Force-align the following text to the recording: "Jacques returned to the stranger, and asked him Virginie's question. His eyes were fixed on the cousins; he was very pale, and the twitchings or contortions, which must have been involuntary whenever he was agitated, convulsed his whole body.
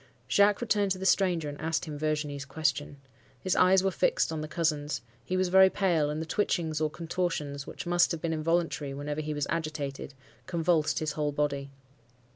"Jacques 0.27 0.61
returned 0.61 0.89
to 0.89 0.97
the 0.97 1.05
stranger, 1.05 1.47
and 1.47 1.61
asked 1.61 1.85
him 1.85 1.95
Virginie's 1.95 2.43
question. 2.43 2.97
His 3.39 3.55
eyes 3.55 3.83
were 3.83 3.91
fixed 3.91 4.31
on 4.31 4.41
the 4.41 4.47
cousins; 4.47 5.03
he 5.23 5.37
was 5.37 5.49
very 5.49 5.69
pale, 5.69 6.09
and 6.09 6.19
the 6.19 6.25
twitchings 6.25 6.81
or 6.81 6.89
contortions, 6.89 7.67
which 7.67 7.85
must 7.85 8.11
have 8.11 8.19
been 8.19 8.33
involuntary 8.33 8.95
whenever 8.95 9.21
he 9.21 9.35
was 9.35 9.45
agitated, 9.51 10.15
convulsed 10.47 10.97
his 10.97 11.11
whole 11.11 11.31
body. 11.31 11.69